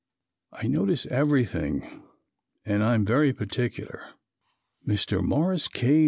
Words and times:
I 0.51 0.65
notice 0.65 1.05
everything 1.05 2.01
and 2.65 2.81
am 2.81 3.05
very 3.05 3.33
particular. 3.33 4.01
Mr. 4.83 5.23
Morris 5.23 5.67
K. 5.67 5.99